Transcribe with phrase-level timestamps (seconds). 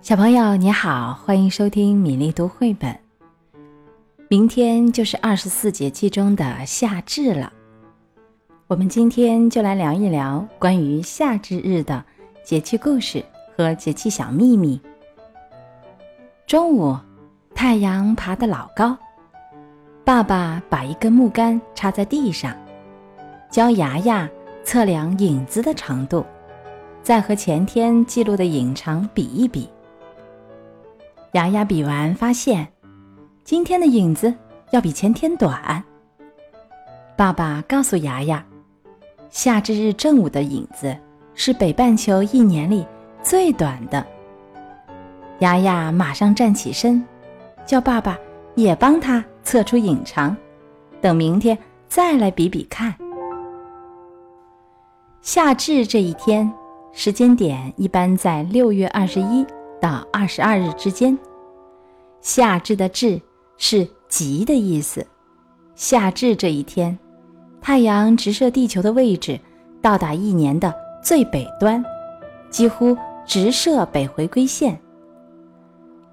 [0.00, 2.98] 小朋友你好，欢迎收听米粒读绘本。
[4.28, 7.52] 明天就是二十四节气中的夏至了，
[8.66, 12.04] 我们今天就来聊一聊关于夏至日的
[12.44, 13.24] 节气故事
[13.56, 14.80] 和节气小秘密。
[16.46, 16.96] 中午，
[17.54, 18.96] 太阳爬得老高，
[20.04, 22.54] 爸爸把一根木杆插在地上，
[23.50, 24.28] 教牙牙
[24.64, 26.24] 测量影子的长度，
[27.02, 29.68] 再和前天记录的影长比一比。
[31.34, 32.66] 牙牙比完，发现
[33.42, 34.32] 今天的影子
[34.70, 35.82] 要比前天短。
[37.16, 38.44] 爸爸告诉牙牙，
[39.30, 40.96] 夏至日正午的影子
[41.34, 42.86] 是北半球一年里
[43.20, 44.06] 最短的。
[45.40, 47.04] 牙牙马上站起身，
[47.66, 48.16] 叫爸爸
[48.54, 50.36] 也帮他测出影长，
[51.00, 52.94] 等明天再来比比看。
[55.20, 56.48] 夏至这一天，
[56.92, 59.44] 时间点一般在六月二十一。
[59.80, 61.16] 到二十二日之间，
[62.20, 63.20] 夏至的“至”
[63.58, 65.06] 是极的意思。
[65.74, 66.98] 夏至这一天，
[67.60, 69.38] 太阳直射地球的位置
[69.82, 70.72] 到达一年的
[71.02, 71.84] 最北端，
[72.48, 74.80] 几乎直射北回归线。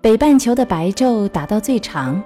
[0.00, 2.22] 北半球的白昼达到最长，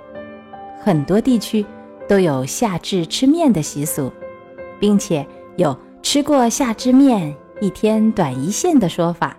[0.82, 1.64] 很多地区
[2.06, 4.12] 都有夏至吃面的习俗，
[4.78, 9.36] 并且有吃过夏至面一天短一线的说法，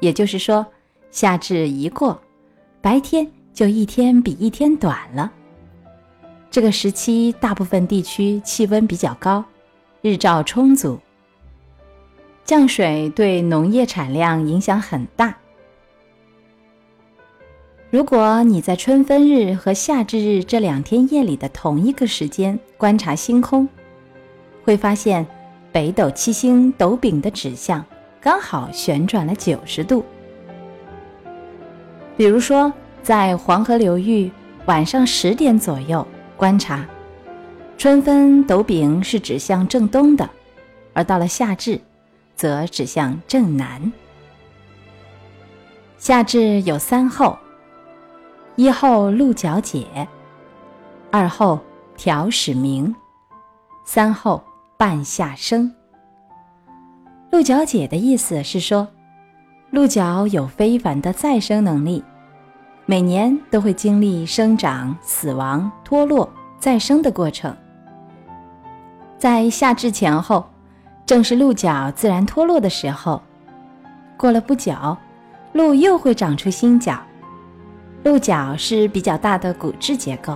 [0.00, 0.66] 也就是说。
[1.16, 2.20] 夏至一过，
[2.82, 5.32] 白天就一天比一天短了。
[6.50, 9.42] 这个时期，大部分地区气温比较高，
[10.02, 11.00] 日照充足，
[12.44, 15.34] 降水对农业产量影响很大。
[17.88, 23.66] 如果你在春分日和夏至日这两天夜里的同一个时间观察星空，
[24.66, 25.26] 会发现
[25.72, 27.82] 北斗七星斗柄的指向
[28.20, 30.04] 刚好旋转了九十度。
[32.16, 32.72] 比如说，
[33.02, 34.30] 在黄河流域
[34.64, 36.82] 晚上十点左右观察，
[37.76, 40.26] 春分斗柄是指向正东的；
[40.94, 41.78] 而到了夏至，
[42.34, 43.92] 则指向正南。
[45.98, 47.38] 夏至有三候：
[48.54, 50.08] 一候鹿角解，
[51.10, 51.60] 二候
[51.98, 52.94] 调始明，
[53.84, 54.42] 三候
[54.78, 55.70] 半夏生。
[57.30, 58.88] 鹿角解的意思是说。
[59.76, 62.02] 鹿角有非凡的再生能力，
[62.86, 66.26] 每年都会经历生长、死亡、脱落、
[66.58, 67.54] 再生的过程。
[69.18, 70.48] 在夏至前后，
[71.04, 73.20] 正是鹿角自然脱落的时候。
[74.16, 74.96] 过了不久，
[75.52, 76.98] 鹿又会长出新角。
[78.02, 80.34] 鹿角是比较大的骨质结构，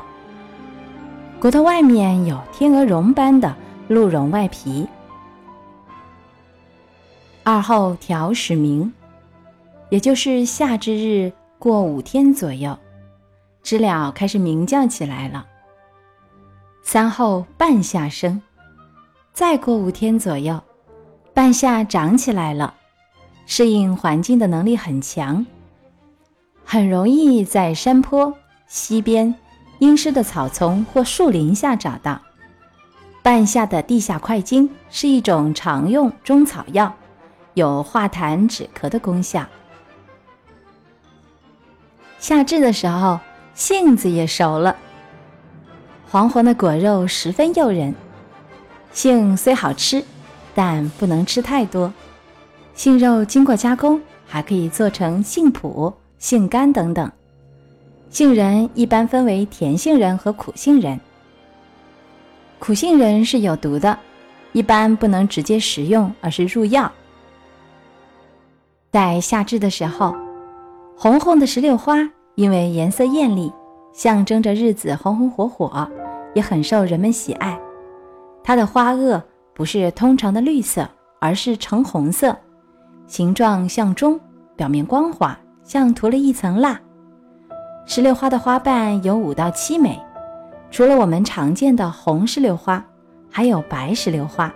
[1.41, 3.57] 骨头外面有天鹅绒般的
[3.89, 4.87] 鹿绒外皮。
[7.43, 8.93] 二后调始明。
[9.91, 12.78] 也就是夏至日过五天左右，
[13.62, 15.47] 知了开始鸣叫起来了。
[16.83, 18.41] 三后半夏生，
[19.33, 20.61] 再过五天左右，
[21.34, 22.73] 半夏长起来了，
[23.47, 25.45] 适应环境的能力很强，
[26.65, 28.33] 很容易在山坡、
[28.69, 29.34] 溪边、
[29.81, 32.21] 阴湿的草丛或树林下找到。
[33.22, 36.95] 半夏的地下块茎是一种常用中草药，
[37.55, 39.45] 有化痰止咳的功效。
[42.21, 43.19] 夏至的时候，
[43.55, 44.77] 杏子也熟了，
[46.07, 47.95] 黄黄的果肉十分诱人。
[48.93, 50.05] 杏虽好吃，
[50.55, 51.91] 但不能吃太多。
[52.75, 57.11] 杏肉经过加工，还可以做成杏脯、杏干等等。
[58.11, 61.01] 杏仁一般分为甜杏仁和苦杏仁。
[62.59, 63.99] 苦杏仁是有毒的，
[64.53, 66.93] 一般不能直接食用，而是入药。
[68.93, 70.15] 在夏至的时候。
[71.03, 71.97] 红红的石榴花，
[72.34, 73.50] 因为颜色艳丽，
[73.91, 75.91] 象征着日子红红火火，
[76.34, 77.59] 也很受人们喜爱。
[78.44, 79.19] 它的花萼
[79.55, 80.87] 不是通常的绿色，
[81.19, 82.37] 而是橙红色，
[83.06, 84.21] 形状像钟，
[84.55, 85.34] 表面光滑，
[85.65, 86.78] 像涂了一层蜡。
[87.86, 89.98] 石榴花的花瓣有五到七枚，
[90.71, 92.84] 除了我们常见的红石榴花，
[93.30, 94.53] 还有白石榴花。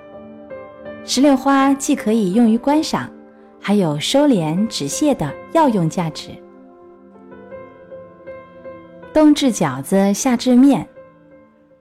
[1.06, 3.08] 石榴花既可以用于观赏。
[3.66, 6.28] 还有收敛止泻的药用价值。
[9.10, 10.86] 冬至饺子，夏至面，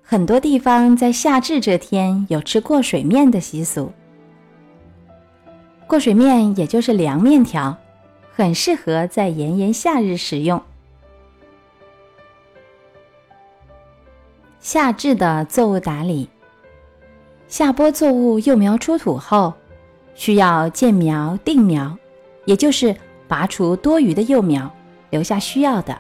[0.01, 3.91] 很多地方在夏至这天有吃过水面的习俗。
[5.85, 7.75] 过水面也就是凉面条，
[8.31, 10.63] 很适合在炎炎夏日食用。
[14.61, 16.29] 夏至的作物打理，
[17.49, 19.53] 夏播作物幼苗出土后。
[20.15, 21.97] 需要见苗定苗，
[22.45, 22.95] 也就是
[23.27, 24.69] 拔除多余的幼苗，
[25.09, 25.93] 留下需要的；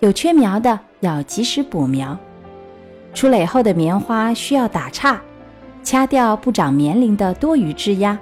[0.00, 2.16] 有缺苗的要及时补苗。
[3.12, 5.18] 出蕾后的棉花需要打杈，
[5.82, 8.18] 掐掉不长棉龄的多余枝丫。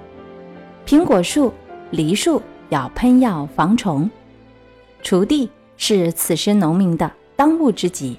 [0.87, 1.52] 苹果树、
[1.90, 4.11] 梨树要喷药防虫。
[5.02, 8.17] 锄地是此时农民的当务之急。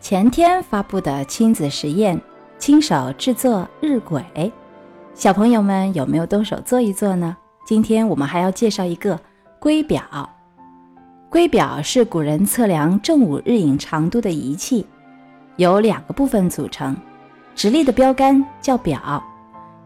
[0.00, 2.18] 前天发布的亲子实验，
[2.58, 4.50] 亲手制作日晷，
[5.20, 7.36] 小朋友们有没有动手做一做呢？
[7.66, 9.20] 今天我们还要介绍一个
[9.58, 10.02] 圭表。
[11.28, 14.86] 圭表是古人测量正午日影长度的仪器，
[15.56, 16.96] 由两个部分组成。
[17.54, 19.22] 直立的标杆叫表，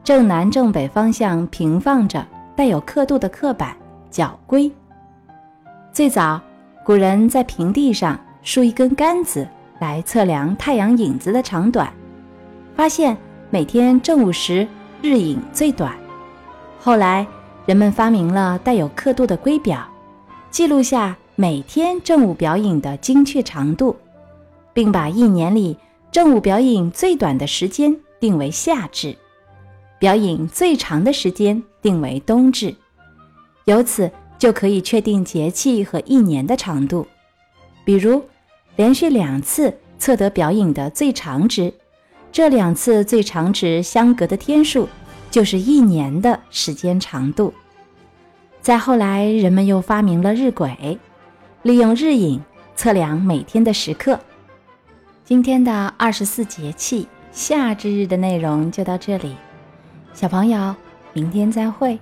[0.05, 3.77] 正南正北方向平放着带有刻度的刻板
[4.13, 4.71] 叫圭。
[5.93, 6.41] 最早，
[6.85, 9.45] 古人在平地上竖一根杆子
[9.81, 11.93] 来测量太阳影子的长短，
[12.77, 13.17] 发现
[13.51, 14.65] 每天正午时
[15.05, 15.95] 日影最短。
[16.81, 17.27] 后来，
[17.67, 19.87] 人们发明了带有刻度的圭表，
[20.51, 21.15] 记录下。
[21.37, 23.97] 每天正午表影的精确长度，
[24.73, 25.77] 并把一年里
[26.13, 29.17] 正午表影最短的时间定为夏至，
[29.99, 32.73] 表影最长的时间定为冬至，
[33.65, 34.09] 由此
[34.39, 37.05] 就可以确定节气和一年的长度。
[37.85, 38.23] 比如，
[38.77, 41.75] 连续两次测得表影的最长值，
[42.35, 44.89] 这两次最长值相隔的天数
[45.31, 47.55] 就是一年的时间长度。
[48.61, 50.99] 再后来，人们又发明了日晷。
[51.63, 52.43] 利用日影
[52.75, 54.19] 测量每天的时刻。
[55.25, 59.37] 今天的二十四节气夏至日的内容就到这里，
[60.13, 60.75] 小朋友，
[61.13, 61.97] 明天再会。